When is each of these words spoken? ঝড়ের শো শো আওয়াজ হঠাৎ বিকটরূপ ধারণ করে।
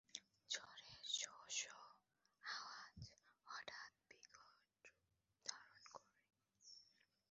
ঝড়ের 0.51 1.01
শো 1.11 1.33
শো 1.49 1.77
আওয়াজ 2.43 2.99
হঠাৎ 3.47 3.93
বিকটরূপ 4.09 4.95
ধারণ 5.45 5.83
করে। 5.93 6.13